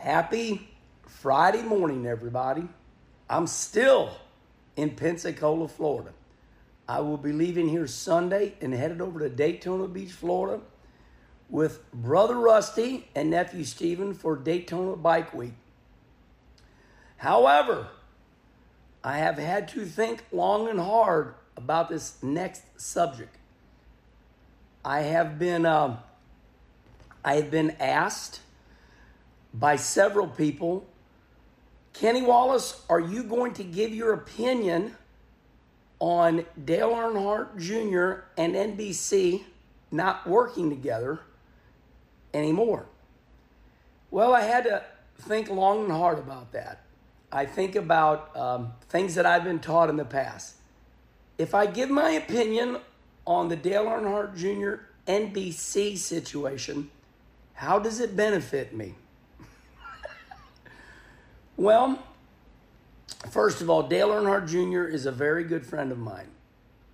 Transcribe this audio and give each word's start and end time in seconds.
Happy 0.00 0.66
Friday 1.06 1.60
morning, 1.60 2.06
everybody. 2.06 2.66
I'm 3.28 3.46
still 3.46 4.16
in 4.74 4.92
Pensacola, 4.92 5.68
Florida. 5.68 6.14
I 6.88 7.00
will 7.00 7.18
be 7.18 7.32
leaving 7.32 7.68
here 7.68 7.86
Sunday 7.86 8.54
and 8.62 8.72
headed 8.72 9.02
over 9.02 9.18
to 9.18 9.28
Daytona 9.28 9.86
Beach, 9.88 10.10
Florida 10.10 10.62
with 11.50 11.82
Brother 11.92 12.36
Rusty 12.36 13.10
and 13.14 13.28
nephew 13.28 13.62
Steven 13.62 14.14
for 14.14 14.36
Daytona 14.36 14.96
Bike 14.96 15.34
Week. 15.34 15.52
However, 17.18 17.88
I 19.04 19.18
have 19.18 19.36
had 19.36 19.68
to 19.68 19.84
think 19.84 20.24
long 20.32 20.66
and 20.66 20.80
hard 20.80 21.34
about 21.58 21.90
this 21.90 22.22
next 22.22 22.62
subject. 22.80 23.36
I 24.82 25.00
have 25.00 25.38
been, 25.38 25.66
uh, 25.66 25.98
I 27.22 27.34
have 27.34 27.50
been 27.50 27.76
asked 27.78 28.40
by 29.52 29.76
several 29.76 30.26
people, 30.26 30.86
Kenny 31.92 32.22
Wallace, 32.22 32.82
are 32.88 33.00
you 33.00 33.22
going 33.22 33.52
to 33.54 33.64
give 33.64 33.94
your 33.94 34.12
opinion 34.12 34.94
on 35.98 36.46
Dale 36.64 36.90
Earnhardt 36.90 37.58
Jr. 37.58 38.24
and 38.40 38.54
NBC 38.54 39.42
not 39.90 40.26
working 40.26 40.70
together 40.70 41.20
anymore? 42.32 42.86
Well, 44.10 44.34
I 44.34 44.42
had 44.42 44.64
to 44.64 44.84
think 45.22 45.50
long 45.50 45.84
and 45.84 45.92
hard 45.92 46.18
about 46.18 46.52
that. 46.52 46.82
I 47.32 47.44
think 47.44 47.76
about 47.76 48.36
um, 48.36 48.72
things 48.88 49.14
that 49.14 49.26
I've 49.26 49.44
been 49.44 49.60
taught 49.60 49.88
in 49.88 49.96
the 49.96 50.04
past. 50.04 50.56
If 51.38 51.54
I 51.54 51.66
give 51.66 51.90
my 51.90 52.10
opinion 52.10 52.78
on 53.26 53.48
the 53.48 53.56
Dale 53.56 53.84
Earnhardt 53.84 54.36
Jr. 54.36 54.84
NBC 55.06 55.96
situation, 55.96 56.90
how 57.54 57.78
does 57.78 58.00
it 58.00 58.16
benefit 58.16 58.74
me? 58.74 58.94
Well, 61.60 61.98
first 63.28 63.60
of 63.60 63.68
all, 63.68 63.82
Dale 63.82 64.08
Earnhardt 64.08 64.48
Jr. 64.48 64.90
is 64.90 65.04
a 65.04 65.12
very 65.12 65.44
good 65.44 65.66
friend 65.66 65.92
of 65.92 65.98
mine, 65.98 66.28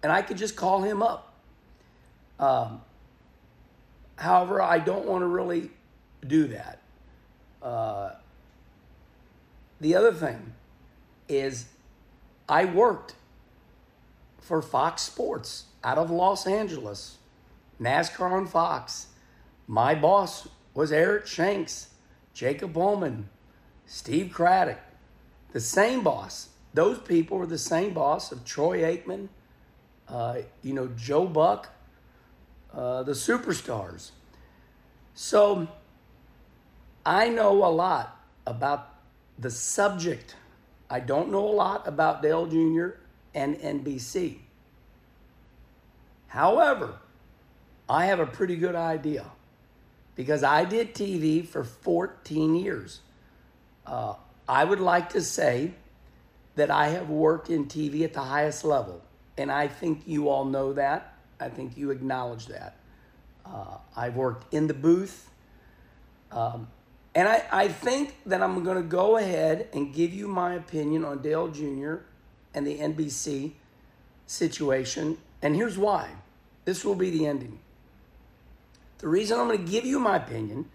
and 0.03 0.11
I 0.11 0.23
could 0.23 0.37
just 0.37 0.57
call 0.57 0.83
him 0.83 1.05
up. 1.05 1.35
Um, 2.41 2.81
however, 4.17 4.61
I 4.61 4.81
don't 4.81 5.07
want 5.07 5.23
to 5.23 5.27
really 5.29 5.71
do 6.27 6.49
that. 6.49 6.81
Uh, 7.63 8.11
the 9.81 9.95
other 9.95 10.13
thing 10.13 10.55
is, 11.29 11.67
I 12.49 12.65
worked 12.65 13.15
for 14.41 14.61
Fox 14.61 15.03
Sports 15.03 15.67
out 15.85 15.97
of 15.97 16.11
Los 16.11 16.45
Angeles, 16.45 17.19
NASCAR 17.81 18.33
on 18.33 18.49
Fox. 18.49 19.07
My 19.69 19.95
boss 19.95 20.49
was 20.75 20.91
Eric 20.91 21.29
Shanks, 21.29 21.91
Jacob 22.35 22.73
Bowman, 22.73 23.29
Steve 23.87 24.33
Craddock, 24.33 24.81
the 25.53 25.61
same 25.61 26.03
boss. 26.03 26.51
Those 26.75 26.99
people 26.99 27.39
were 27.39 27.47
the 27.47 27.57
same 27.59 27.95
boss 27.95 28.33
of 28.33 28.45
Troy 28.45 28.81
Aikman, 28.81 29.29
uh, 30.09 30.39
you 30.63 30.75
know, 30.75 30.89
Joe 30.89 31.27
Buck, 31.27 31.69
uh, 32.75 33.03
the 33.05 33.13
superstars. 33.13 34.11
So 35.15 35.69
I 37.07 37.29
know 37.29 37.65
a 37.65 37.71
lot 37.71 38.21
about 38.47 38.95
the 39.39 39.51
subject. 39.51 40.37
I 40.91 41.01
don't 41.01 41.31
know 41.31 41.47
a 41.47 41.53
lot 41.53 41.87
about 41.89 42.23
Dale 42.23 42.47
Jr. 42.47 42.99
and 43.35 43.57
NBC. 43.57 44.39
However, 46.29 46.99
I 47.89 48.07
have 48.07 48.21
a 48.21 48.27
pretty 48.27 48.57
good 48.57 48.75
idea 48.75 49.27
because 50.17 50.43
I 50.43 50.65
did 50.65 50.95
TV 50.95 51.47
for 51.47 51.63
14 51.63 52.55
years. 52.57 53.01
Uh, 53.87 54.15
I 54.49 54.65
would 54.65 54.81
like 54.81 55.11
to 55.11 55.23
say 55.23 55.73
that 56.57 56.71
I 56.71 56.89
have 56.89 57.09
worked 57.09 57.51
in 57.51 57.67
TV 57.67 58.03
at 58.03 58.13
the 58.13 58.23
highest 58.23 58.65
level, 58.65 59.03
and 59.37 59.51
I 59.51 59.69
think 59.69 60.03
you 60.07 60.29
all 60.29 60.45
know 60.45 60.73
that. 60.73 61.15
I 61.39 61.49
think 61.49 61.77
you 61.77 61.91
acknowledge 61.91 62.47
that. 62.47 62.77
Uh, 63.45 63.79
I've 63.97 64.17
worked 64.17 64.53
in 64.53 64.67
the 64.67 64.75
booth. 64.75 65.31
Um, 66.33 66.69
and 67.15 67.29
I, 67.29 67.45
I 67.51 67.69
think 67.69 68.17
that 68.27 68.43
I'm 68.43 68.63
going 68.63 68.77
to 68.77 68.83
go 68.83 69.17
ahead 69.17 69.69
and 69.73 69.95
give 69.95 70.13
you 70.13 70.29
my 70.29 70.55
opinion 70.55 71.05
on 71.05 71.23
Dale 71.23 71.49
Jr. 71.49 71.97
and 72.55 72.67
the 72.67 72.79
NBC 72.79 73.53
situation. 74.27 75.19
And 75.41 75.55
here's 75.55 75.79
why 75.79 76.11
this 76.65 76.85
will 76.85 76.95
be 76.95 77.11
the 77.11 77.27
ending. 77.27 77.59
The 78.99 79.09
reason 79.09 79.39
I'm 79.39 79.47
going 79.47 79.65
to 79.65 79.71
give 79.71 79.85
you 79.85 79.99
my 79.99 80.17
opinion 80.17 80.67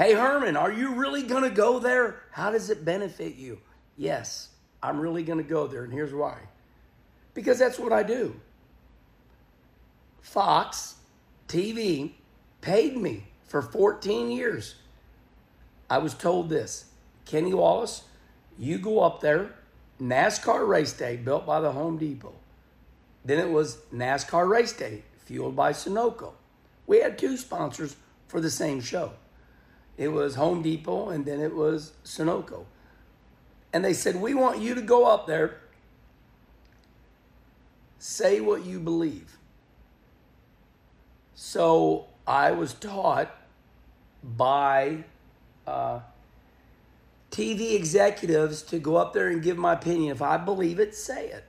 hey, 0.00 0.14
Herman, 0.14 0.56
are 0.56 0.72
you 0.72 0.94
really 0.94 1.22
going 1.24 1.42
to 1.42 1.50
go 1.50 1.78
there? 1.78 2.22
How 2.30 2.50
does 2.50 2.70
it 2.70 2.86
benefit 2.86 3.34
you? 3.34 3.58
Yes, 3.98 4.48
I'm 4.82 4.98
really 4.98 5.22
going 5.22 5.36
to 5.36 5.44
go 5.44 5.66
there. 5.66 5.84
And 5.84 5.92
here's 5.92 6.14
why 6.14 6.38
because 7.34 7.58
that's 7.58 7.78
what 7.78 7.92
I 7.92 8.02
do. 8.02 8.34
Fox 10.22 10.96
TV 11.48 12.12
paid 12.62 12.96
me 12.96 13.24
for 13.46 13.60
14 13.60 14.30
years. 14.30 14.76
I 15.90 15.98
was 15.98 16.14
told 16.14 16.48
this 16.48 16.86
Kenny 17.26 17.52
Wallace, 17.52 18.04
you 18.58 18.78
go 18.78 19.00
up 19.00 19.20
there, 19.20 19.54
NASCAR 20.00 20.66
race 20.66 20.94
day 20.94 21.16
built 21.16 21.44
by 21.44 21.60
the 21.60 21.72
Home 21.72 21.98
Depot. 21.98 22.34
Then 23.26 23.38
it 23.38 23.50
was 23.50 23.76
NASCAR 23.94 24.48
race 24.48 24.72
day 24.72 25.02
fueled 25.26 25.54
by 25.54 25.72
Sunoco. 25.72 26.32
We 26.86 27.00
had 27.00 27.18
two 27.18 27.36
sponsors 27.36 27.96
for 28.28 28.40
the 28.40 28.50
same 28.50 28.80
show. 28.80 29.12
It 29.96 30.08
was 30.08 30.34
Home 30.36 30.62
Depot 30.62 31.10
and 31.10 31.24
then 31.24 31.40
it 31.40 31.54
was 31.54 31.92
Sunoco. 32.04 32.64
And 33.72 33.84
they 33.84 33.92
said, 33.92 34.16
We 34.16 34.34
want 34.34 34.60
you 34.60 34.74
to 34.74 34.82
go 34.82 35.06
up 35.06 35.26
there, 35.26 35.60
say 37.98 38.40
what 38.40 38.64
you 38.64 38.80
believe. 38.80 39.36
So 41.34 42.06
I 42.26 42.50
was 42.50 42.74
taught 42.74 43.34
by 44.22 45.04
uh, 45.66 46.00
TV 47.30 47.74
executives 47.74 48.62
to 48.62 48.78
go 48.78 48.96
up 48.96 49.12
there 49.12 49.28
and 49.28 49.42
give 49.42 49.56
my 49.56 49.74
opinion. 49.74 50.12
If 50.12 50.22
I 50.22 50.36
believe 50.36 50.80
it, 50.80 50.94
say 50.94 51.28
it. 51.28 51.44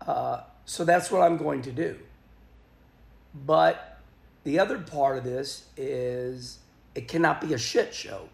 Uh, 0.00 0.40
so 0.64 0.84
that's 0.84 1.10
what 1.10 1.22
I'm 1.22 1.36
going 1.36 1.62
to 1.62 1.72
do. 1.72 1.98
But 3.34 3.98
the 4.44 4.58
other 4.58 4.78
part 4.78 5.18
of 5.18 5.24
this 5.24 5.66
is 5.76 6.58
it 6.98 7.06
cannot 7.06 7.40
be 7.40 7.54
a 7.54 7.58
shit 7.58 7.94
show. 7.94 8.28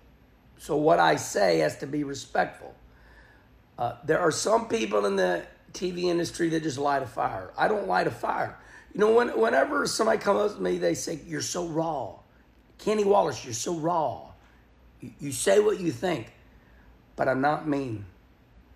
So 0.56 0.76
what 0.76 0.98
I 0.98 1.16
say 1.16 1.58
has 1.58 1.76
to 1.78 1.86
be 1.86 2.02
respectful. 2.02 2.74
Uh, 3.78 3.96
there 4.04 4.20
are 4.20 4.30
some 4.30 4.68
people 4.68 5.04
in 5.04 5.16
the 5.16 5.44
TV 5.74 6.04
industry 6.04 6.48
that 6.48 6.62
just 6.62 6.78
light 6.78 7.02
a 7.02 7.06
fire. 7.06 7.52
I 7.58 7.68
don't 7.68 7.86
light 7.86 8.06
a 8.06 8.10
fire. 8.10 8.56
You 8.94 9.00
know, 9.00 9.12
when, 9.12 9.38
whenever 9.38 9.86
somebody 9.86 10.18
comes 10.18 10.52
up 10.52 10.56
to 10.56 10.62
me, 10.62 10.78
they 10.78 10.94
say, 10.94 11.20
You're 11.26 11.42
so 11.42 11.66
raw. 11.66 12.14
Kenny 12.78 13.04
Wallace, 13.04 13.44
you're 13.44 13.52
so 13.52 13.74
raw. 13.74 14.30
You, 15.00 15.10
you 15.20 15.32
say 15.32 15.60
what 15.60 15.78
you 15.78 15.92
think, 15.92 16.32
but 17.16 17.28
I'm 17.28 17.42
not 17.42 17.68
mean. 17.68 18.06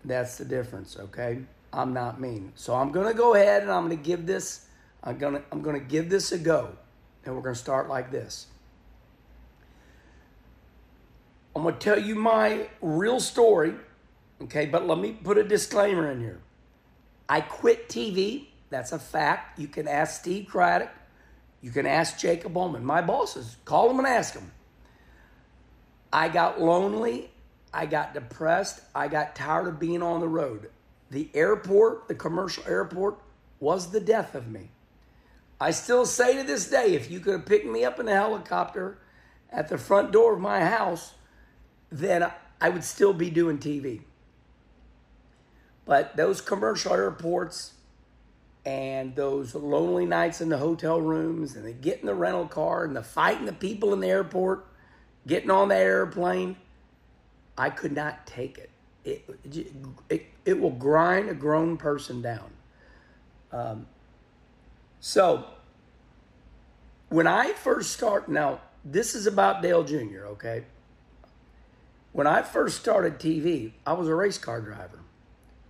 That's 0.04 0.36
the 0.36 0.44
difference, 0.44 0.98
okay? 0.98 1.38
I'm 1.72 1.94
not 1.94 2.20
mean. 2.20 2.52
So 2.56 2.74
I'm 2.74 2.92
going 2.92 3.06
to 3.06 3.14
go 3.14 3.34
ahead 3.34 3.62
and 3.62 3.72
I'm 3.72 3.86
going 3.86 3.96
to 3.96 4.04
give 4.04 4.26
this 4.26 4.66
I'm 5.02 5.16
going 5.16 5.34
to 5.34 5.42
I'm 5.50 5.62
going 5.62 5.80
to 5.80 5.86
give 5.86 6.10
this 6.10 6.32
a 6.32 6.38
go. 6.38 6.76
And 7.24 7.34
we're 7.34 7.42
going 7.42 7.54
to 7.54 7.60
start 7.60 7.88
like 7.88 8.10
this. 8.10 8.46
I'm 11.58 11.64
going 11.64 11.74
to 11.74 11.80
tell 11.80 11.98
you 11.98 12.14
my 12.14 12.68
real 12.80 13.18
story, 13.18 13.74
okay? 14.42 14.66
But 14.66 14.86
let 14.86 14.98
me 14.98 15.10
put 15.10 15.38
a 15.38 15.42
disclaimer 15.42 16.08
in 16.08 16.20
here. 16.20 16.38
I 17.28 17.40
quit 17.40 17.88
TV. 17.88 18.46
That's 18.70 18.92
a 18.92 18.98
fact. 19.00 19.58
You 19.58 19.66
can 19.66 19.88
ask 19.88 20.20
Steve 20.20 20.46
Craddock. 20.48 20.90
You 21.60 21.72
can 21.72 21.84
ask 21.84 22.16
Jacob 22.16 22.54
Bowman, 22.54 22.84
my 22.84 23.02
bosses. 23.02 23.56
Call 23.64 23.88
them 23.88 23.98
and 23.98 24.06
ask 24.06 24.34
them. 24.34 24.52
I 26.12 26.28
got 26.28 26.60
lonely. 26.60 27.28
I 27.74 27.86
got 27.86 28.14
depressed. 28.14 28.80
I 28.94 29.08
got 29.08 29.34
tired 29.34 29.66
of 29.66 29.80
being 29.80 30.00
on 30.00 30.20
the 30.20 30.28
road. 30.28 30.70
The 31.10 31.28
airport, 31.34 32.06
the 32.06 32.14
commercial 32.14 32.62
airport, 32.68 33.16
was 33.58 33.90
the 33.90 34.00
death 34.00 34.36
of 34.36 34.46
me. 34.46 34.70
I 35.60 35.72
still 35.72 36.06
say 36.06 36.36
to 36.36 36.44
this 36.44 36.70
day, 36.70 36.94
if 36.94 37.10
you 37.10 37.18
could 37.18 37.32
have 37.32 37.46
picked 37.46 37.66
me 37.66 37.84
up 37.84 37.98
in 37.98 38.06
a 38.06 38.14
helicopter 38.14 38.98
at 39.50 39.68
the 39.68 39.76
front 39.76 40.12
door 40.12 40.34
of 40.34 40.40
my 40.40 40.60
house, 40.60 41.14
then 41.90 42.30
I 42.60 42.68
would 42.68 42.84
still 42.84 43.12
be 43.12 43.30
doing 43.30 43.58
TV. 43.58 44.02
But 45.84 46.16
those 46.16 46.40
commercial 46.40 46.92
airports 46.92 47.72
and 48.66 49.14
those 49.14 49.54
lonely 49.54 50.04
nights 50.04 50.40
in 50.40 50.50
the 50.50 50.58
hotel 50.58 51.00
rooms 51.00 51.56
and 51.56 51.64
the 51.64 51.72
getting 51.72 52.06
the 52.06 52.14
rental 52.14 52.46
car 52.46 52.84
and 52.84 52.94
the 52.94 53.02
fighting 53.02 53.46
the 53.46 53.52
people 53.52 53.94
in 53.94 54.00
the 54.00 54.08
airport, 54.08 54.66
getting 55.26 55.50
on 55.50 55.68
the 55.68 55.76
airplane, 55.76 56.56
I 57.56 57.70
could 57.70 57.92
not 57.92 58.26
take 58.26 58.58
it. 58.58 58.70
It, 59.04 59.72
it, 60.10 60.26
it 60.44 60.60
will 60.60 60.70
grind 60.70 61.30
a 61.30 61.34
grown 61.34 61.78
person 61.78 62.20
down. 62.20 62.50
Um, 63.50 63.86
so, 65.00 65.46
when 67.08 67.26
I 67.26 67.52
first 67.52 67.92
start, 67.92 68.28
now 68.28 68.60
this 68.84 69.14
is 69.14 69.26
about 69.26 69.62
Dale 69.62 69.84
Jr., 69.84 70.26
okay? 70.26 70.64
When 72.12 72.26
I 72.26 72.42
first 72.42 72.80
started 72.80 73.18
TV, 73.18 73.72
I 73.86 73.92
was 73.92 74.08
a 74.08 74.14
race 74.14 74.38
car 74.38 74.60
driver, 74.60 75.00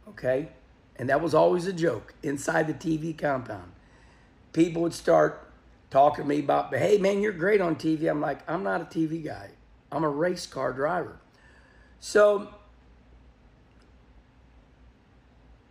okay? 0.08 0.48
And 0.96 1.08
that 1.08 1.20
was 1.20 1.34
always 1.34 1.66
a 1.66 1.72
joke 1.72 2.14
inside 2.22 2.66
the 2.66 2.74
TV 2.74 3.16
compound. 3.16 3.72
People 4.52 4.82
would 4.82 4.94
start 4.94 5.48
talking 5.90 6.24
to 6.24 6.28
me 6.28 6.40
about, 6.40 6.74
hey 6.74 6.98
man, 6.98 7.20
you're 7.20 7.32
great 7.32 7.60
on 7.60 7.76
TV. 7.76 8.10
I'm 8.10 8.20
like, 8.20 8.48
I'm 8.48 8.62
not 8.62 8.80
a 8.80 8.84
TV 8.84 9.24
guy. 9.24 9.50
I'm 9.90 10.04
a 10.04 10.08
race 10.08 10.46
car 10.46 10.72
driver. 10.72 11.18
So 12.00 12.48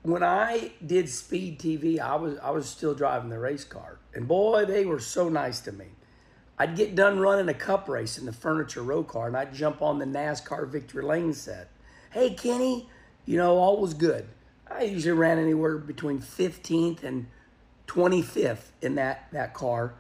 when 0.03 0.23
I 0.23 0.71
did 0.85 1.09
Speed 1.09 1.59
TV, 1.59 1.99
I 1.99 2.15
was 2.15 2.37
I 2.39 2.51
was 2.51 2.67
still 2.67 2.95
driving 2.95 3.29
the 3.29 3.39
race 3.39 3.63
car. 3.63 3.99
And 4.13 4.27
boy, 4.27 4.65
they 4.65 4.85
were 4.85 4.99
so 4.99 5.29
nice 5.29 5.59
to 5.61 5.71
me. 5.71 5.87
I'd 6.59 6.75
get 6.75 6.95
done 6.95 7.19
running 7.19 7.50
a 7.50 7.54
cup 7.54 7.88
race 7.88 8.18
in 8.18 8.25
the 8.25 8.33
furniture 8.33 8.81
row 8.81 9.04
car 9.04 9.27
and 9.27 9.38
I'd 9.38 9.54
jump 9.54 9.81
on 9.81 10.00
the 10.00 10.06
NASCAR 10.06 10.68
Victory 10.68 11.04
Lane 11.04 11.33
set. 11.33 11.69
Hey 12.12 12.31
Kenny, 12.31 12.89
you 13.25 13.38
know, 13.38 13.57
all 13.57 13.80
was 13.80 13.94
good. 13.94 14.27
I 14.69 14.83
usually 14.83 15.18
ran 15.18 15.38
anywhere 15.38 15.77
between 15.77 16.19
15th 16.19 17.04
and 17.04 17.27
25th 17.88 18.71
in 18.81 18.95
that, 18.95 19.27
that 19.31 19.54
car. 19.54 19.94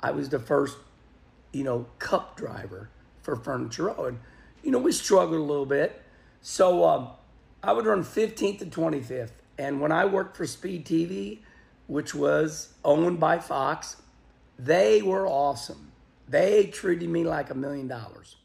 I 0.00 0.10
was 0.10 0.28
the 0.28 0.38
first, 0.38 0.76
you 1.52 1.64
know, 1.64 1.86
cup 1.98 2.36
driver 2.36 2.90
for 3.22 3.36
Furniture 3.36 3.84
Row. 3.84 4.04
And, 4.04 4.20
you 4.62 4.70
know, 4.70 4.78
we 4.78 4.92
struggled 4.92 5.40
a 5.40 5.42
little 5.42 5.66
bit. 5.66 6.02
So 6.42 6.84
um, 6.84 7.08
I 7.62 7.72
would 7.72 7.86
run 7.86 8.04
15th 8.04 8.58
to 8.58 8.66
25th. 8.66 9.32
And 9.58 9.80
when 9.80 9.90
I 9.90 10.04
worked 10.04 10.36
for 10.36 10.46
Speed 10.46 10.84
TV, 10.84 11.38
which 11.86 12.14
was 12.14 12.74
owned 12.84 13.18
by 13.18 13.38
Fox, 13.38 13.96
they 14.58 15.02
were 15.02 15.26
awesome. 15.26 15.92
They 16.28 16.66
treated 16.66 17.08
me 17.08 17.24
like 17.24 17.50
a 17.50 17.54
million 17.54 17.88
dollars. 17.88 18.36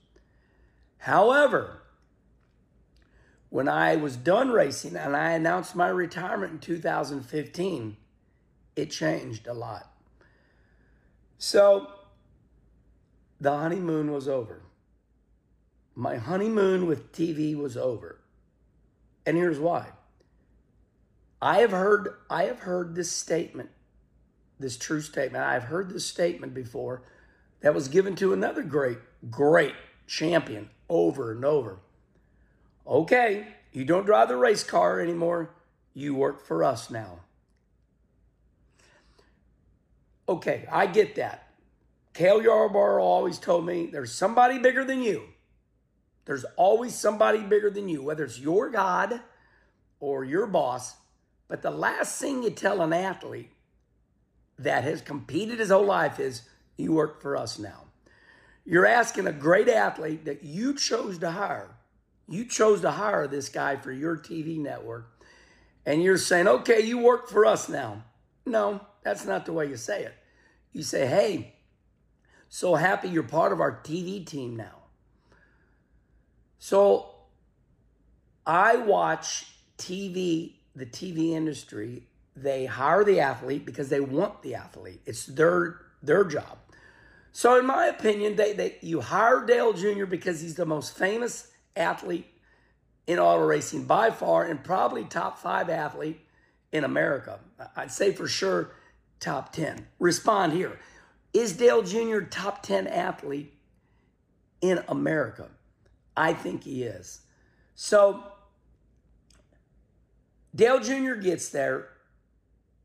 However, 0.99 1.81
when 3.49 3.67
I 3.67 3.95
was 3.95 4.15
done 4.15 4.49
racing 4.51 4.95
and 4.95 5.15
I 5.15 5.31
announced 5.31 5.75
my 5.75 5.87
retirement 5.87 6.53
in 6.53 6.59
2015, 6.59 7.97
it 8.75 8.91
changed 8.91 9.47
a 9.47 9.53
lot. 9.53 9.91
So 11.37 11.87
the 13.39 13.51
honeymoon 13.51 14.11
was 14.11 14.27
over. 14.27 14.61
My 15.95 16.17
honeymoon 16.17 16.85
with 16.85 17.11
TV 17.11 17.55
was 17.55 17.75
over. 17.75 18.19
And 19.25 19.37
here's 19.37 19.59
why. 19.59 19.87
I 21.41 21.59
have 21.59 21.71
heard 21.71 22.15
I 22.29 22.43
have 22.43 22.59
heard 22.59 22.95
this 22.95 23.11
statement, 23.11 23.69
this 24.59 24.77
true 24.77 25.01
statement. 25.01 25.43
I've 25.43 25.63
heard 25.63 25.89
this 25.89 26.05
statement 26.05 26.53
before 26.53 27.03
that 27.61 27.75
was 27.75 27.87
given 27.87 28.15
to 28.15 28.33
another 28.33 28.63
great, 28.63 28.97
great 29.29 29.75
champion 30.07 30.69
over 30.89 31.31
and 31.31 31.45
over. 31.45 31.79
Okay, 32.87 33.47
you 33.71 33.85
don't 33.85 34.05
drive 34.05 34.29
the 34.29 34.37
race 34.37 34.63
car 34.63 34.99
anymore. 34.99 35.51
You 35.93 36.15
work 36.15 36.45
for 36.45 36.63
us 36.63 36.89
now. 36.89 37.19
Okay, 40.27 40.67
I 40.71 40.87
get 40.87 41.15
that. 41.15 41.49
Cale 42.13 42.41
Yarborough 42.41 43.03
always 43.03 43.39
told 43.39 43.65
me 43.65 43.87
there's 43.87 44.11
somebody 44.11 44.59
bigger 44.59 44.83
than 44.83 45.01
you. 45.01 45.23
There's 46.25 46.45
always 46.55 46.93
somebody 46.93 47.39
bigger 47.39 47.69
than 47.71 47.89
you, 47.89 48.03
whether 48.03 48.23
it's 48.23 48.39
your 48.39 48.69
God 48.69 49.21
or 49.99 50.23
your 50.23 50.45
boss. 50.45 50.95
But 51.47 51.63
the 51.63 51.71
last 51.71 52.19
thing 52.19 52.43
you 52.43 52.51
tell 52.51 52.81
an 52.81 52.93
athlete 52.93 53.51
that 54.59 54.83
has 54.83 55.01
competed 55.01 55.59
his 55.59 55.69
whole 55.69 55.85
life 55.85 56.19
is, 56.19 56.43
You 56.79 56.93
work 56.93 57.21
for 57.21 57.37
us 57.37 57.59
now. 57.59 57.85
You're 58.65 58.85
asking 58.85 59.27
a 59.27 59.31
great 59.31 59.67
athlete 59.67 60.25
that 60.25 60.43
you 60.43 60.73
chose 60.75 61.17
to 61.19 61.31
hire 61.31 61.75
you 62.29 62.45
chose 62.45 62.81
to 62.81 62.91
hire 62.91 63.27
this 63.27 63.49
guy 63.49 63.75
for 63.75 63.91
your 63.91 64.15
TV 64.15 64.59
network, 64.59 65.25
and 65.85 66.03
you're 66.03 66.17
saying, 66.17 66.47
okay, 66.47 66.79
you 66.81 66.99
work 66.99 67.27
for 67.27 67.45
us 67.45 67.67
now. 67.67 68.03
No, 68.45 68.81
that's 69.03 69.25
not 69.25 69.45
the 69.45 69.53
way 69.53 69.65
you 69.65 69.75
say 69.75 70.03
it. 70.03 70.13
You 70.71 70.83
say, 70.83 71.07
hey, 71.07 71.55
so 72.47 72.75
happy 72.75 73.09
you're 73.09 73.23
part 73.23 73.51
of 73.51 73.59
our 73.59 73.81
TV 73.81 74.23
team 74.23 74.55
now. 74.55 74.75
So 76.59 77.09
I 78.45 78.75
watch 78.75 79.47
TV, 79.77 80.53
the 80.75 80.85
TV 80.85 81.31
industry, 81.31 82.03
they 82.35 82.67
hire 82.67 83.03
the 83.03 83.19
athlete 83.19 83.65
because 83.65 83.89
they 83.89 83.99
want 83.99 84.43
the 84.43 84.53
athlete. 84.55 85.01
It's 85.05 85.25
their 85.25 85.81
their 86.03 86.23
job. 86.23 86.59
So 87.31 87.59
in 87.59 87.65
my 87.65 87.87
opinion, 87.87 88.35
they, 88.35 88.53
they 88.53 88.77
you 88.81 89.01
hire 89.01 89.45
Dale 89.45 89.73
Jr. 89.73 90.05
because 90.05 90.41
he's 90.41 90.55
the 90.55 90.65
most 90.65 90.97
famous 90.97 91.51
athlete 91.75 92.27
in 93.07 93.19
auto 93.19 93.43
racing 93.43 93.85
by 93.85 94.11
far 94.11 94.45
and 94.45 94.63
probably 94.63 95.03
top 95.05 95.39
five 95.39 95.69
athlete 95.69 96.19
in 96.71 96.83
America. 96.83 97.39
I'd 97.75 97.91
say 97.91 98.11
for 98.11 98.27
sure 98.27 98.71
top 99.19 99.51
10. 99.51 99.87
Respond 99.99 100.53
here. 100.53 100.79
Is 101.33 101.53
Dale 101.53 101.83
Jr. 101.83 102.21
top 102.21 102.63
10 102.63 102.87
athlete 102.87 103.53
in 104.61 104.83
America? 104.87 105.47
I 106.15 106.33
think 106.33 106.63
he 106.63 106.83
is. 106.83 107.21
So 107.75 108.23
Dale 110.55 110.79
Jr. 110.79 111.13
gets 111.13 111.49
there 111.49 111.89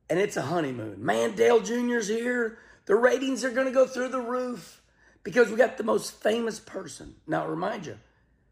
and 0.09 0.19
it's 0.19 0.37
a 0.37 0.43
honeymoon. 0.43 1.05
Man, 1.05 1.35
Dale 1.35 1.61
Jr.'s 1.61 2.09
here. 2.09 2.59
The 2.87 2.95
ratings 2.95 3.45
are 3.45 3.51
going 3.51 3.67
to 3.67 3.73
go 3.73 3.87
through 3.87 4.09
the 4.09 4.21
roof 4.21 4.83
because 5.23 5.51
we 5.51 5.57
got 5.57 5.79
the 5.79 5.85
most 5.85 6.21
famous 6.23 6.61
person. 6.61 7.15
Now, 7.27 7.47
remind 7.47 7.87
you, 7.87 7.99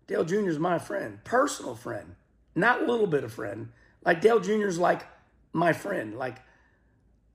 Dale 0.06 0.24
Jr. 0.24 0.48
is 0.48 0.58
my 0.58 0.78
friend, 0.78 1.22
personal 1.24 1.74
friend, 1.74 2.16
not 2.54 2.82
a 2.82 2.86
little 2.86 3.06
bit 3.06 3.24
of 3.24 3.32
friend. 3.32 3.68
Like 4.04 4.20
Dale 4.20 4.40
Jr. 4.40 4.66
is 4.66 4.78
like 4.78 5.06
my 5.52 5.72
friend. 5.72 6.16
Like, 6.16 6.38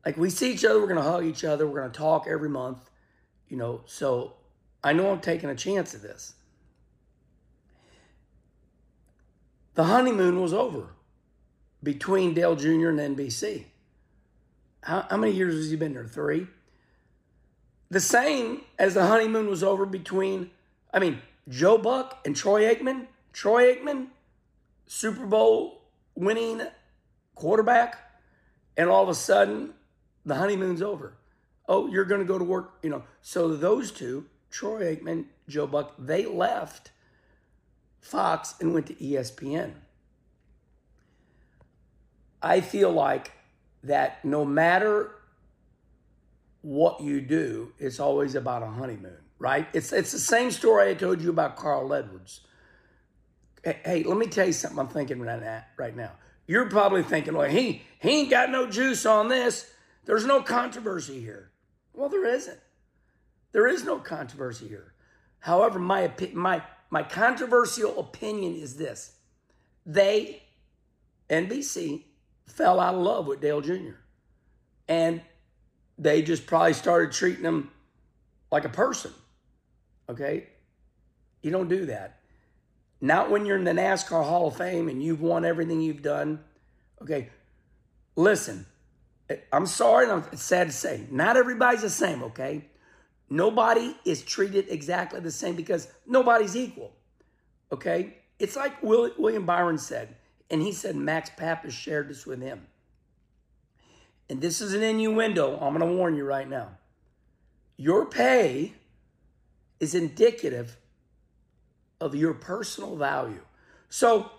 like 0.05 0.17
we 0.17 0.29
see 0.29 0.51
each 0.53 0.65
other, 0.65 0.79
we're 0.79 0.87
gonna 0.87 1.01
hug 1.01 1.25
each 1.25 1.43
other, 1.43 1.67
we're 1.67 1.81
gonna 1.81 1.93
talk 1.93 2.25
every 2.27 2.49
month, 2.49 2.89
you 3.47 3.57
know. 3.57 3.81
So 3.85 4.33
I 4.83 4.93
know 4.93 5.11
I'm 5.11 5.19
taking 5.19 5.49
a 5.49 5.55
chance 5.55 5.93
at 5.93 6.01
this. 6.01 6.33
The 9.75 9.83
honeymoon 9.83 10.41
was 10.41 10.53
over 10.53 10.95
between 11.83 12.33
Dale 12.33 12.55
Jr. 12.55 12.89
and 12.89 13.17
NBC. 13.17 13.65
How, 14.81 15.05
how 15.09 15.17
many 15.17 15.33
years 15.33 15.53
has 15.53 15.69
he 15.69 15.75
been 15.75 15.93
there? 15.93 16.07
Three. 16.07 16.47
The 17.89 17.99
same 17.99 18.61
as 18.77 18.93
the 18.93 19.07
honeymoon 19.07 19.47
was 19.47 19.63
over 19.63 19.85
between, 19.85 20.51
I 20.93 20.99
mean, 20.99 21.21
Joe 21.47 21.77
Buck 21.77 22.19
and 22.25 22.35
Troy 22.35 22.63
Aikman. 22.63 23.07
Troy 23.31 23.75
Aikman, 23.75 24.07
Super 24.87 25.25
Bowl 25.25 25.83
winning 26.15 26.63
quarterback, 27.35 27.97
and 28.75 28.89
all 28.89 29.03
of 29.03 29.09
a 29.09 29.13
sudden 29.13 29.73
the 30.25 30.35
honeymoon's 30.35 30.81
over. 30.81 31.13
Oh, 31.69 31.87
you're 31.87 32.05
going 32.05 32.21
to 32.21 32.25
go 32.25 32.39
to 32.39 32.43
work, 32.43 32.79
you 32.81 32.89
know. 32.89 33.03
So 33.21 33.55
those 33.55 33.91
two, 33.91 34.25
Troy 34.49 34.95
Aikman, 34.95 35.25
Joe 35.47 35.67
Buck, 35.67 35.93
they 35.99 36.25
left 36.25 36.91
Fox 37.99 38.55
and 38.59 38.73
went 38.73 38.87
to 38.87 38.95
ESPN. 38.95 39.73
I 42.41 42.61
feel 42.61 42.91
like 42.91 43.33
that 43.83 44.23
no 44.25 44.45
matter 44.45 45.11
what 46.61 47.01
you 47.01 47.21
do, 47.21 47.71
it's 47.79 47.99
always 47.99 48.35
about 48.35 48.63
a 48.63 48.67
honeymoon 48.67 49.17
right? 49.39 49.67
It's 49.73 49.93
it's 49.93 50.11
the 50.11 50.19
same 50.19 50.51
story 50.51 50.89
I 50.89 50.93
told 50.93 51.21
you 51.21 51.29
about 51.29 51.55
Carl 51.55 51.93
Edwards. 51.93 52.41
Hey, 53.63 54.03
let 54.03 54.17
me 54.17 54.27
tell 54.27 54.47
you 54.47 54.53
something 54.53 54.79
I'm 54.79 54.87
thinking 54.87 55.19
right 55.19 55.95
now. 55.95 56.11
You're 56.45 56.69
probably 56.69 57.03
thinking, 57.03 57.33
well, 57.33 57.49
he, 57.49 57.81
he 57.99 58.21
ain't 58.21 58.29
got 58.29 58.49
no 58.49 58.69
juice 58.69 59.05
on 59.05 59.27
this. 59.27 59.69
There's 60.05 60.25
no 60.25 60.41
controversy 60.41 61.19
here. 61.19 61.51
Well, 61.93 62.07
there 62.07 62.25
isn't. 62.25 62.59
There 63.51 63.67
is 63.67 63.83
no 63.83 63.99
controversy 63.99 64.69
here. 64.69 64.93
However, 65.39 65.79
my, 65.79 66.09
my, 66.33 66.63
my 66.89 67.03
controversial 67.03 67.99
opinion 67.99 68.55
is 68.55 68.77
this. 68.77 69.17
They, 69.85 70.43
NBC, 71.29 72.03
fell 72.45 72.79
out 72.79 72.95
of 72.95 73.01
love 73.01 73.27
with 73.27 73.41
Dale 73.41 73.59
Jr. 73.59 73.97
And 74.87 75.21
they 75.97 76.21
just 76.21 76.45
probably 76.45 76.73
started 76.73 77.11
treating 77.11 77.43
him 77.43 77.71
like 78.51 78.65
a 78.65 78.69
person 78.69 79.11
Okay? 80.09 80.47
You 81.41 81.51
don't 81.51 81.67
do 81.67 81.85
that. 81.87 82.19
Not 82.99 83.29
when 83.29 83.45
you're 83.45 83.57
in 83.57 83.63
the 83.63 83.71
NASCAR 83.71 84.23
Hall 84.23 84.47
of 84.47 84.57
Fame 84.57 84.89
and 84.89 85.03
you've 85.03 85.21
won 85.21 85.45
everything 85.45 85.81
you've 85.81 86.01
done. 86.01 86.39
Okay? 87.01 87.29
Listen, 88.15 88.65
I'm 89.51 89.67
sorry, 89.67 90.09
and 90.09 90.13
I'm 90.13 90.37
sad 90.37 90.67
to 90.67 90.73
say, 90.73 91.05
not 91.11 91.37
everybody's 91.37 91.83
the 91.83 91.89
same, 91.89 92.23
okay? 92.23 92.65
Nobody 93.29 93.95
is 94.05 94.23
treated 94.23 94.65
exactly 94.69 95.19
the 95.19 95.29
same 95.29 95.55
because 95.55 95.87
nobody's 96.07 96.55
equal, 96.55 96.93
okay? 97.71 98.15
It's 98.39 98.55
like 98.55 98.81
William 98.81 99.45
Byron 99.45 99.77
said, 99.77 100.15
and 100.49 100.61
he 100.61 100.71
said 100.71 100.95
Max 100.95 101.29
Papis 101.37 101.73
shared 101.73 102.09
this 102.09 102.25
with 102.25 102.41
him. 102.41 102.65
And 104.29 104.41
this 104.41 104.61
is 104.61 104.73
an 104.73 104.83
innuendo. 104.83 105.53
I'm 105.53 105.77
going 105.77 105.79
to 105.79 105.97
warn 105.97 106.15
you 106.15 106.25
right 106.25 106.47
now. 106.47 106.69
Your 107.77 108.05
pay 108.05 108.73
is 109.79 109.95
indicative 109.95 110.77
of 112.01 112.15
your 112.15 112.33
personal 112.33 112.95
value. 112.95 113.41
So, 113.89 114.31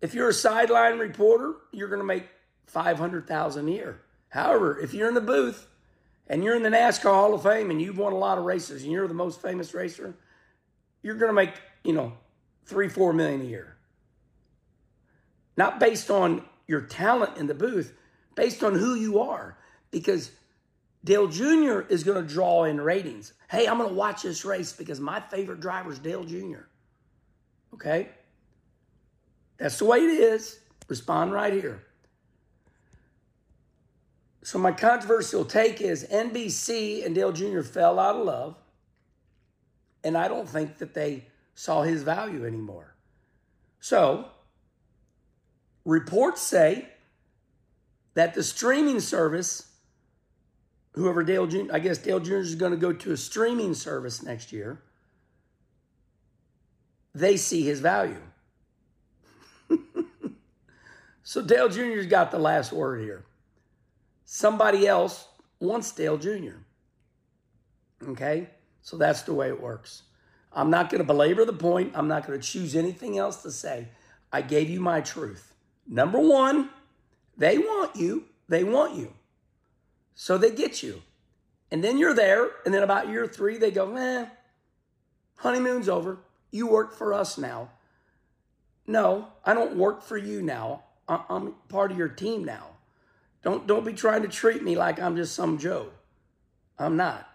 if 0.00 0.12
you're 0.12 0.28
a 0.28 0.34
sideline 0.34 0.98
reporter, 0.98 1.54
you're 1.72 1.88
going 1.88 2.00
to 2.00 2.06
make 2.06 2.28
500,000 2.66 3.68
a 3.68 3.70
year. 3.70 4.00
However, 4.28 4.78
if 4.78 4.92
you're 4.92 5.08
in 5.08 5.14
the 5.14 5.20
booth 5.20 5.66
and 6.26 6.44
you're 6.44 6.56
in 6.56 6.62
the 6.62 6.68
NASCAR 6.68 7.04
Hall 7.04 7.34
of 7.34 7.42
Fame 7.42 7.70
and 7.70 7.80
you've 7.80 7.96
won 7.96 8.12
a 8.12 8.18
lot 8.18 8.36
of 8.36 8.44
races 8.44 8.82
and 8.82 8.92
you're 8.92 9.08
the 9.08 9.14
most 9.14 9.40
famous 9.40 9.72
racer, 9.72 10.14
you're 11.02 11.14
going 11.14 11.30
to 11.30 11.34
make, 11.34 11.54
you 11.84 11.92
know, 11.92 12.12
3 12.66 12.88
4 12.88 13.12
million 13.12 13.40
a 13.40 13.44
year. 13.44 13.76
Not 15.56 15.78
based 15.78 16.10
on 16.10 16.44
your 16.66 16.80
talent 16.80 17.36
in 17.36 17.46
the 17.46 17.54
booth, 17.54 17.94
based 18.34 18.62
on 18.62 18.74
who 18.74 18.94
you 18.94 19.20
are 19.20 19.56
because 19.90 20.30
Dale 21.04 21.28
Jr. 21.28 21.80
is 21.88 22.02
going 22.02 22.20
to 22.20 22.28
draw 22.28 22.64
in 22.64 22.80
ratings. 22.80 23.34
Hey, 23.48 23.66
I'm 23.66 23.78
going 23.78 23.90
to 23.90 23.94
watch 23.94 24.22
this 24.22 24.44
race 24.44 24.72
because 24.72 25.00
my 25.00 25.20
favorite 25.20 25.60
driver 25.60 25.92
is 25.92 25.98
Dale 25.98 26.24
Jr. 26.24 26.64
Okay? 27.74 28.08
That's 29.58 29.78
the 29.78 29.84
way 29.84 29.98
it 29.98 30.10
is. 30.10 30.58
Respond 30.88 31.32
right 31.32 31.52
here. 31.52 31.82
So, 34.42 34.58
my 34.58 34.72
controversial 34.72 35.44
take 35.44 35.80
is 35.80 36.06
NBC 36.10 37.04
and 37.06 37.14
Dale 37.14 37.32
Jr. 37.32 37.62
fell 37.62 37.98
out 37.98 38.16
of 38.16 38.26
love, 38.26 38.56
and 40.02 40.18
I 40.18 40.28
don't 40.28 40.46
think 40.46 40.76
that 40.78 40.92
they 40.92 41.24
saw 41.54 41.82
his 41.82 42.02
value 42.02 42.46
anymore. 42.46 42.94
So, 43.80 44.26
reports 45.86 46.42
say 46.42 46.88
that 48.14 48.34
the 48.34 48.42
streaming 48.42 49.00
service 49.00 49.74
whoever 50.94 51.22
Dale 51.22 51.46
Jr. 51.46 51.72
I 51.72 51.78
guess 51.78 51.98
Dale 51.98 52.20
Jr. 52.20 52.36
is 52.36 52.54
going 52.54 52.70
to 52.70 52.78
go 52.78 52.92
to 52.92 53.12
a 53.12 53.16
streaming 53.16 53.74
service 53.74 54.22
next 54.22 54.52
year. 54.52 54.80
They 57.14 57.36
see 57.36 57.62
his 57.62 57.80
value. 57.80 58.20
so 61.22 61.42
Dale 61.42 61.68
Jr.'s 61.68 62.06
got 62.06 62.30
the 62.30 62.38
last 62.38 62.72
word 62.72 63.02
here. 63.02 63.24
Somebody 64.24 64.86
else 64.86 65.28
wants 65.60 65.92
Dale 65.92 66.18
Jr. 66.18 66.58
Okay? 68.08 68.48
So 68.82 68.96
that's 68.96 69.22
the 69.22 69.34
way 69.34 69.48
it 69.48 69.60
works. 69.60 70.02
I'm 70.52 70.70
not 70.70 70.90
going 70.90 71.00
to 71.00 71.06
belabor 71.06 71.44
the 71.44 71.52
point. 71.52 71.92
I'm 71.94 72.08
not 72.08 72.26
going 72.26 72.40
to 72.40 72.46
choose 72.46 72.76
anything 72.76 73.18
else 73.18 73.42
to 73.42 73.50
say. 73.50 73.88
I 74.32 74.42
gave 74.42 74.70
you 74.70 74.80
my 74.80 75.00
truth. 75.00 75.54
Number 75.86 76.18
one, 76.18 76.70
they 77.36 77.58
want 77.58 77.96
you. 77.96 78.24
They 78.48 78.64
want 78.64 78.94
you. 78.94 79.12
So 80.14 80.38
they 80.38 80.50
get 80.50 80.82
you. 80.82 81.02
And 81.70 81.82
then 81.82 81.98
you're 81.98 82.14
there, 82.14 82.50
and 82.64 82.72
then 82.72 82.82
about 82.82 83.08
year 83.08 83.26
three, 83.26 83.58
they 83.58 83.70
go, 83.70 83.96
eh, 83.96 84.26
honeymoon's 85.36 85.88
over. 85.88 86.18
You 86.50 86.68
work 86.68 86.94
for 86.94 87.12
us 87.12 87.36
now. 87.36 87.70
No, 88.86 89.28
I 89.44 89.54
don't 89.54 89.76
work 89.76 90.02
for 90.02 90.16
you 90.16 90.42
now. 90.42 90.84
I'm 91.08 91.54
part 91.68 91.90
of 91.90 91.98
your 91.98 92.08
team 92.08 92.44
now. 92.44 92.68
Don't, 93.42 93.66
don't 93.66 93.84
be 93.84 93.92
trying 93.92 94.22
to 94.22 94.28
treat 94.28 94.62
me 94.62 94.76
like 94.76 95.00
I'm 95.00 95.16
just 95.16 95.34
some 95.34 95.58
Joe. 95.58 95.88
I'm 96.78 96.96
not. 96.96 97.28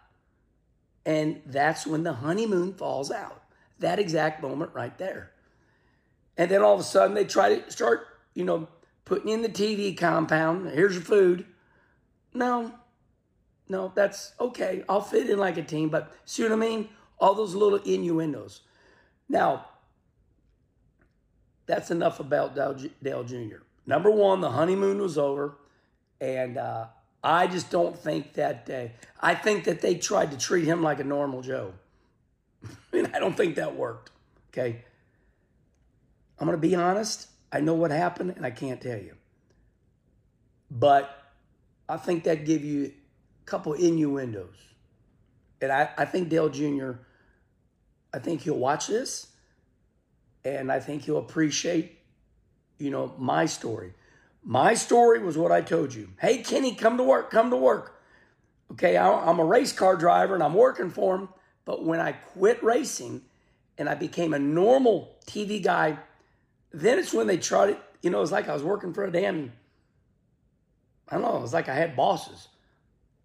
And 1.05 1.41
that's 1.45 1.85
when 1.85 2.03
the 2.03 2.13
honeymoon 2.13 2.73
falls 2.73 3.11
out. 3.11 3.43
That 3.79 3.99
exact 3.99 4.41
moment 4.41 4.71
right 4.73 4.97
there. 4.97 5.31
And 6.37 6.49
then 6.49 6.61
all 6.61 6.73
of 6.73 6.79
a 6.79 6.83
sudden 6.83 7.15
they 7.15 7.25
try 7.25 7.59
to 7.59 7.71
start, 7.71 8.07
you 8.33 8.43
know, 8.43 8.67
putting 9.09 9.29
in 9.29 9.41
the 9.41 9.49
TV 9.49 9.97
compound. 9.97 10.69
Here's 10.69 10.93
your 10.93 11.01
food. 11.01 11.43
No, 12.31 12.71
no, 13.67 13.91
that's 13.95 14.33
okay. 14.39 14.83
I'll 14.87 15.01
fit 15.01 15.27
in 15.27 15.39
like 15.39 15.57
a 15.57 15.63
team, 15.63 15.89
but 15.89 16.15
see 16.25 16.43
what 16.43 16.51
I 16.51 16.55
mean? 16.55 16.89
All 17.17 17.33
those 17.33 17.55
little 17.55 17.79
innuendos. 17.79 18.61
Now, 19.27 19.65
that's 21.65 21.89
enough 21.89 22.19
about 22.19 22.53
Dale, 22.53 23.23
Jr. 23.23 23.63
Number 23.87 24.11
one, 24.11 24.41
the 24.41 24.51
honeymoon 24.51 25.01
was 25.01 25.17
over, 25.17 25.57
and 26.21 26.59
uh, 26.59 26.85
I 27.23 27.47
just 27.47 27.71
don't 27.71 27.97
think 27.97 28.33
that 28.33 28.67
day. 28.67 28.91
I 29.19 29.33
think 29.33 29.63
that 29.63 29.81
they 29.81 29.95
tried 29.95 30.29
to 30.31 30.37
treat 30.37 30.65
him 30.65 30.83
like 30.83 30.99
a 30.99 31.03
normal 31.03 31.41
Joe, 31.41 31.73
and 32.93 33.09
I 33.15 33.17
don't 33.17 33.35
think 33.35 33.55
that 33.55 33.75
worked. 33.75 34.11
Okay, 34.53 34.83
I'm 36.37 36.45
gonna 36.45 36.59
be 36.59 36.75
honest. 36.75 37.25
I 37.51 37.61
know 37.61 37.73
what 37.73 37.91
happened, 37.91 38.33
and 38.35 38.45
I 38.45 38.51
can't 38.51 38.79
tell 38.79 38.97
you, 38.97 39.15
but 40.69 41.19
I 41.87 41.97
think 41.97 42.23
that 42.25 42.45
give 42.45 42.63
you 42.63 42.85
a 42.85 43.45
couple 43.45 43.73
innuendos. 43.73 44.55
And 45.61 45.71
I, 45.71 45.89
I 45.97 46.05
think 46.05 46.29
Dale 46.29 46.49
Jr., 46.49 46.91
I 48.13 48.19
think 48.19 48.41
he'll 48.41 48.57
watch 48.57 48.87
this 48.87 49.27
and 50.45 50.71
I 50.71 50.79
think 50.79 51.03
he'll 51.03 51.17
appreciate, 51.17 51.99
you 52.77 52.91
know, 52.91 53.13
my 53.17 53.45
story. 53.45 53.93
My 54.43 54.73
story 54.73 55.19
was 55.19 55.37
what 55.37 55.51
I 55.51 55.61
told 55.61 55.93
you. 55.93 56.09
Hey, 56.19 56.37
Kenny, 56.39 56.75
come 56.75 56.97
to 56.97 57.03
work, 57.03 57.29
come 57.29 57.49
to 57.49 57.57
work. 57.57 58.01
Okay, 58.71 58.97
I'm 58.97 59.39
a 59.39 59.45
race 59.45 59.73
car 59.73 59.95
driver 59.95 60.33
and 60.33 60.43
I'm 60.43 60.53
working 60.53 60.91
for 60.91 61.15
him. 61.15 61.29
But 61.65 61.83
when 61.83 61.99
I 61.99 62.13
quit 62.13 62.63
racing 62.63 63.23
and 63.77 63.89
I 63.89 63.95
became 63.95 64.33
a 64.33 64.39
normal 64.39 65.17
TV 65.25 65.61
guy, 65.61 65.97
then 66.71 66.99
it's 66.99 67.13
when 67.13 67.27
they 67.27 67.38
tried 67.38 67.71
it. 67.71 67.79
You 68.01 68.09
know, 68.09 68.21
it's 68.21 68.31
like 68.31 68.47
I 68.47 68.53
was 68.53 68.63
working 68.63 68.93
for 68.93 69.03
a 69.03 69.11
damn 69.11 69.51
I 71.09 71.15
don't 71.15 71.23
know. 71.23 71.38
It 71.38 71.41
was 71.41 71.53
like 71.53 71.69
I 71.69 71.75
had 71.75 71.95
bosses. 71.95 72.47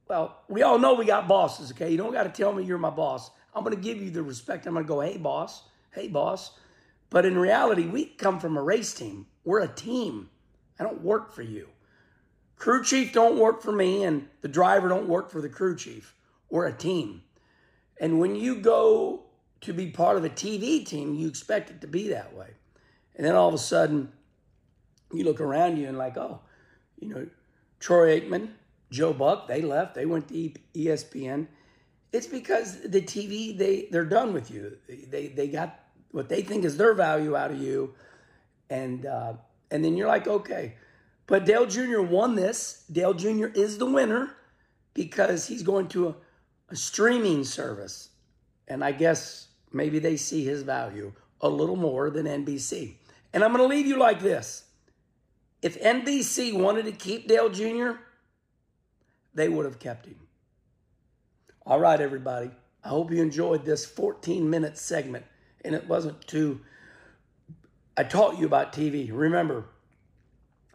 Well, 0.09 0.43
we 0.49 0.63
all 0.63 0.79
know 0.79 0.95
we 0.95 1.05
got 1.05 1.29
bosses, 1.29 1.71
okay? 1.73 1.91
You 1.91 1.97
don't 1.97 2.13
got 2.13 2.25
to 2.25 2.31
tell 2.31 2.53
me 2.53 2.65
you're 2.65 2.79
my 2.79 2.91
boss. 2.91 3.31
I'm 3.55 3.63
going 3.63 3.77
to 3.77 3.83
give 3.83 4.03
you 4.03 4.11
the 4.11 4.23
respect. 4.23 4.67
I'm 4.67 4.75
going 4.75 4.85
to 4.85 4.89
go, 4.89 5.01
hey, 5.01 5.17
boss. 5.17 5.63
Hey, 5.93 6.09
boss. 6.09 6.59
But 7.11 7.25
in 7.27 7.39
reality, 7.39 7.87
we 7.87 8.07
come 8.07 8.41
from 8.41 8.57
a 8.57 8.63
race 8.63 8.93
team. 8.93 9.27
We're 9.45 9.61
a 9.61 9.69
team. 9.69 10.31
I 10.79 10.85
don't 10.85 11.03
work 11.03 11.33
for 11.33 11.43
you. 11.43 11.69
Crew 12.57 12.83
chief 12.83 13.13
don't 13.13 13.39
work 13.39 13.63
for 13.63 13.73
me, 13.73 14.05
and 14.05 14.29
the 14.41 14.49
driver 14.49 14.89
don't 14.89 15.09
work 15.09 15.31
for 15.31 15.41
the 15.41 15.49
crew 15.49 15.77
chief. 15.77 16.15
We're 16.51 16.67
a 16.67 16.73
team. 16.73 17.23
And 18.01 18.19
when 18.19 18.35
you 18.35 18.57
go 18.57 19.25
to 19.61 19.73
be 19.73 19.91
part 19.91 20.17
of 20.17 20.25
a 20.25 20.31
TV 20.31 20.85
team, 20.85 21.15
you 21.15 21.29
expect 21.29 21.71
it 21.71 21.81
to 21.83 21.87
be 21.87 22.09
that 22.09 22.35
way. 22.35 22.49
And 23.17 23.27
then 23.27 23.35
all 23.35 23.49
of 23.49 23.55
a 23.55 23.59
sudden, 23.59 24.13
you 25.13 25.25
look 25.25 25.41
around 25.41 25.77
you 25.77 25.89
and 25.89 25.97
like, 25.97 26.17
oh, 26.17 26.41
you 26.99 27.09
know, 27.09 27.27
Troy 27.79 28.21
Aikman, 28.21 28.49
Joe 28.91 29.13
Buck, 29.13 29.49
they 29.49 29.61
left. 29.61 29.95
They 29.95 30.07
went 30.07 30.29
to 30.29 30.53
ESPN. 30.75 31.47
It's 32.13 32.27
because 32.27 32.81
the 32.83 33.03
TV 33.03 33.57
they 33.57 33.89
they're 33.91 34.05
done 34.05 34.33
with 34.33 34.51
you. 34.51 34.79
They 34.89 35.29
they 35.29 35.49
got 35.49 35.81
what 36.13 36.29
they 36.29 36.43
think 36.43 36.65
is 36.65 36.77
their 36.77 36.95
value 36.95 37.37
out 37.37 37.51
of 37.51 37.61
you, 37.61 37.95
and 38.71 39.05
uh, 39.05 39.33
and 39.71 39.85
then 39.85 39.97
you're 39.97 40.07
like 40.07 40.29
okay, 40.29 40.77
but 41.27 41.45
Dale 41.45 41.67
Jr. 41.67 42.03
won 42.03 42.37
this. 42.37 42.85
Dale 42.91 43.15
Jr. 43.15 43.47
is 43.47 43.79
the 43.79 43.87
winner 43.87 44.37
because 44.95 45.49
he's 45.49 45.65
going 45.65 45.89
to 45.89 46.09
a, 46.09 46.15
a 46.71 46.77
streaming 46.77 47.43
service, 47.43 48.11
and 48.69 48.85
I 48.85 48.93
guess 48.93 49.49
maybe 49.73 49.99
they 49.99 50.17
see 50.17 50.45
his 50.45 50.63
value 50.63 51.13
a 51.41 51.49
little 51.49 51.77
more 51.77 52.11
than 52.11 52.27
NBC. 52.27 52.95
And 53.35 53.45
I'm 53.45 53.53
going 53.53 53.69
to 53.69 53.75
leave 53.75 53.87
you 53.87 53.99
like 53.99 54.21
this. 54.21 54.65
If 55.61 55.81
NBC 55.83 56.59
wanted 56.59 56.87
to 56.87 56.93
keep 56.93 57.29
Dale 57.29 57.51
Jr., 57.51 57.99
they 59.35 59.49
would 59.49 59.65
have 59.67 59.79
kept 59.79 60.07
him. 60.07 60.17
All 61.67 61.81
right, 61.81 62.01
everybody. 62.01 62.51
I 62.85 62.89
hope 62.89 63.11
you 63.11 63.21
enjoyed 63.21 63.65
this 63.65 63.85
14 63.85 64.49
minute 64.49 64.79
segment 64.79 65.25
and 65.65 65.75
it 65.75 65.89
wasn't 65.89 66.27
too. 66.27 66.61
I 67.97 68.05
taught 68.05 68.39
you 68.39 68.47
about 68.47 68.73
TV. 68.73 69.11
Remember, 69.13 69.65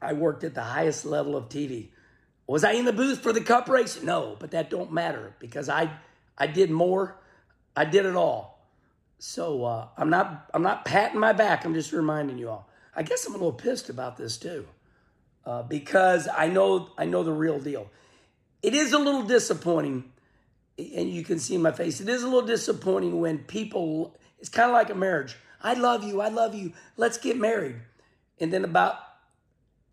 I 0.02 0.14
worked 0.14 0.44
at 0.44 0.56
the 0.56 0.64
highest 0.64 1.06
level 1.06 1.38
of 1.38 1.50
TV. 1.50 1.90
Was 2.48 2.64
I 2.64 2.72
in 2.72 2.86
the 2.86 2.94
booth 2.94 3.22
for 3.22 3.32
the 3.32 3.42
cup 3.42 3.70
race? 3.70 4.02
No, 4.02 4.36
but 4.40 4.52
that 4.52 4.70
don't 4.70 4.92
matter 4.92 5.36
because 5.40 5.70
I 5.70 5.92
I 6.38 6.48
did 6.48 6.72
more. 6.72 7.16
I 7.76 7.86
did 7.86 8.06
it 8.06 8.16
all. 8.16 8.59
So 9.20 9.64
uh, 9.64 9.88
I'm 9.98 10.10
not 10.10 10.50
I'm 10.54 10.64
not 10.64 10.86
patting 10.86 11.20
my 11.20 11.34
back. 11.34 11.66
I'm 11.66 11.74
just 11.74 11.92
reminding 11.92 12.38
you 12.38 12.50
all. 12.50 12.70
I 12.96 13.04
guess 13.04 13.26
I'm 13.26 13.34
a 13.34 13.38
little 13.38 13.54
pissed 13.54 13.90
about 13.90 14.18
this 14.18 14.38
too 14.38 14.66
uh, 15.46 15.64
because 15.64 16.28
I 16.36 16.48
know 16.48 16.90
I 16.98 17.06
know 17.06 17.24
the 17.24 17.32
real 17.32 17.60
deal. 17.60 17.90
It 18.62 18.74
is 18.74 18.94
a 18.94 18.98
little 18.98 19.24
disappointing 19.24 20.12
and 20.80 21.10
you 21.10 21.24
can 21.24 21.40
see 21.40 21.56
in 21.56 21.62
my 21.62 21.72
face, 21.72 22.00
it 22.00 22.10
is 22.10 22.24
a 22.24 22.26
little 22.26 22.48
disappointing 22.48 23.20
when 23.20 23.40
people, 23.40 24.16
it's 24.40 24.50
kind 24.50 24.70
of 24.70 24.74
like 24.74 24.90
a 24.90 24.96
marriage. 24.96 25.36
I 25.62 25.74
love 25.74 26.04
you. 26.04 26.22
I 26.22 26.30
love 26.30 26.56
you. 26.56 26.74
Let's 26.96 27.18
get 27.18 27.38
married. 27.38 27.76
And 28.40 28.52
then 28.54 28.64
about, 28.64 28.98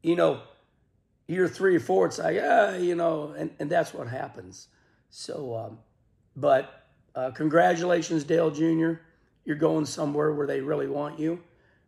you 0.02 0.14
know, 0.14 0.42
year 1.26 1.48
three 1.48 1.76
or 1.76 1.80
four, 1.80 2.06
it's 2.06 2.18
like, 2.18 2.38
ah, 2.40 2.76
you 2.76 2.94
know, 2.94 3.34
and, 3.36 3.50
and 3.58 3.68
that's 3.68 3.92
what 3.92 4.06
happens. 4.06 4.68
So, 5.10 5.56
um, 5.56 5.78
but 6.36 6.86
uh, 7.14 7.32
congratulations, 7.32 8.22
Dale 8.22 8.50
Jr. 8.50 9.00
You're 9.46 9.56
going 9.56 9.86
somewhere 9.86 10.34
where 10.34 10.46
they 10.46 10.60
really 10.60 10.88
want 10.88 11.18
you. 11.18 11.40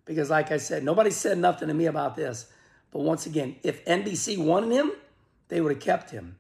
Because, 0.07 0.31
like 0.31 0.51
I 0.51 0.57
said, 0.57 0.83
nobody 0.83 1.11
said 1.11 1.37
nothing 1.37 1.69
to 1.69 1.75
me 1.75 1.85
about 1.85 2.17
this. 2.17 2.51
But 2.91 3.01
once 3.01 3.27
again, 3.27 3.57
if 3.63 3.85
NBC 3.85 4.39
wanted 4.39 4.73
him, 4.73 4.93
they 5.49 5.61
would 5.61 5.73
have 5.73 5.83
kept 5.83 6.11
him. 6.11 6.39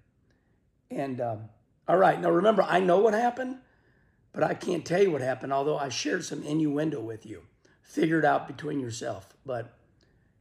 And 0.91 1.21
um, 1.21 1.51
all 1.87 1.99
right, 1.99 2.19
now 2.19 2.31
remember, 2.31 2.63
I 2.63 2.81
know 2.81 2.99
what 3.01 3.13
happened, 3.13 3.59
but 4.33 4.43
I 4.43 4.55
can't 4.55 4.87
tell 4.87 5.03
you 5.03 5.11
what 5.11 5.21
happened, 5.21 5.53
although 5.53 5.77
I 5.77 5.91
shared 5.91 6.25
some 6.25 6.43
innuendo 6.43 7.01
with 7.01 7.27
you. 7.27 7.43
Figure 7.83 8.21
it 8.21 8.25
out 8.25 8.47
between 8.47 8.81
yourself. 8.81 9.35
But 9.45 9.75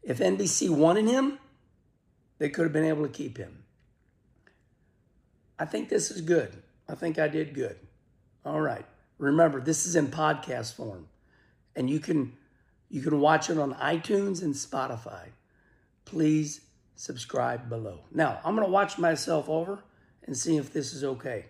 if 0.04 0.20
NBC 0.20 0.70
wanted 0.70 1.06
him, 1.06 1.40
they 2.38 2.50
could 2.50 2.64
have 2.64 2.74
been 2.74 2.86
able 2.86 3.04
to 3.04 3.12
keep 3.12 3.38
him. 3.38 3.64
I 5.60 5.66
think 5.66 5.90
this 5.90 6.12
is 6.12 6.22
good. 6.22 6.62
I 6.88 6.96
think 6.96 7.18
I 7.18 7.28
did 7.28 7.54
good. 7.54 7.78
All 8.46 8.62
right. 8.62 8.86
Remember, 9.18 9.60
this 9.60 9.86
is 9.86 9.96
in 9.96 10.08
podcast 10.08 10.76
form, 10.76 11.08
and 11.76 11.90
you 11.90 12.00
can 12.00 12.34
you 12.90 13.02
can 13.02 13.20
watch 13.20 13.50
it 13.50 13.58
on 13.58 13.74
iTunes 13.76 14.42
and 14.42 14.54
Spotify. 14.54 15.30
Please 16.06 16.62
subscribe 16.96 17.70
below. 17.70 18.00
Now, 18.12 18.40
I'm 18.46 18.56
going 18.56 18.66
to 18.66 18.72
watch 18.72 18.98
myself 18.98 19.50
over 19.50 19.80
and 20.26 20.38
see 20.38 20.58
if 20.58 20.72
this 20.72 20.94
is 20.94 21.04
okay. 21.04 21.46